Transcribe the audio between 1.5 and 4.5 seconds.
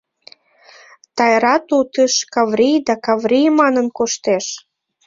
тутыш «Каврий» да «Каврий» манын коштеш...